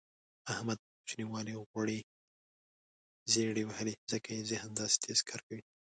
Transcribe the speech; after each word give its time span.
احمد 0.53 0.77
په 0.83 0.89
کوچینوالي 0.99 1.53
غوړې 1.69 1.99
زېړې 3.31 3.63
وهلي 3.65 3.93
ځکه 4.11 4.29
یې 4.35 4.47
ذهن 4.51 4.69
داسې 4.79 4.95
تېز 5.03 5.19
کار 5.29 5.41
کوي. 5.47 5.61